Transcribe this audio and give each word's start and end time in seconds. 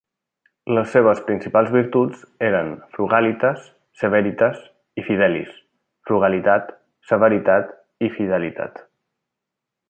Les 0.75 0.87
seves 0.95 1.19
principals 1.25 1.67
virtuts 1.75 2.23
eren 2.47 2.71
"frugalitas, 2.95 3.67
severitas" 4.05 4.63
i 5.03 5.05
"fidelis", 5.11 5.53
frugalitat, 6.11 6.73
severitat 7.13 7.71
i 8.09 8.11
fidelitat. 8.17 8.83